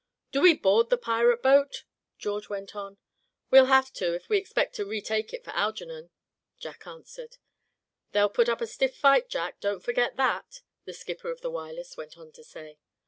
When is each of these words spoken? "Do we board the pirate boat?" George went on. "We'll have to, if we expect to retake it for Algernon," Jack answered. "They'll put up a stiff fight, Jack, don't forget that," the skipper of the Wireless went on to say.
"Do 0.31 0.41
we 0.41 0.55
board 0.55 0.89
the 0.89 0.97
pirate 0.97 1.43
boat?" 1.43 1.83
George 2.17 2.49
went 2.49 2.75
on. 2.75 2.97
"We'll 3.51 3.67
have 3.67 3.93
to, 3.93 4.15
if 4.15 4.29
we 4.29 4.39
expect 4.39 4.73
to 4.77 4.83
retake 4.83 5.31
it 5.31 5.43
for 5.45 5.51
Algernon," 5.51 6.09
Jack 6.57 6.87
answered. 6.87 7.37
"They'll 8.11 8.27
put 8.27 8.49
up 8.49 8.61
a 8.61 8.65
stiff 8.65 8.97
fight, 8.97 9.29
Jack, 9.29 9.59
don't 9.59 9.83
forget 9.83 10.15
that," 10.15 10.61
the 10.85 10.93
skipper 10.95 11.29
of 11.29 11.41
the 11.41 11.51
Wireless 11.51 11.97
went 11.97 12.17
on 12.17 12.31
to 12.31 12.43
say. 12.43 12.79